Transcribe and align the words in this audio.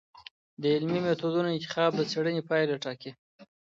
د 0.61 0.63
علمي 0.75 0.99
میتودونو 1.05 1.49
انتخاب 1.53 1.91
د 1.95 2.01
څېړنې 2.11 2.41
پایله 2.49 2.75
ټاکي. 2.83 3.11